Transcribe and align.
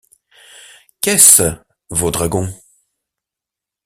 Qu’est-ce, 1.01 1.59
Vaudragon? 1.91 2.49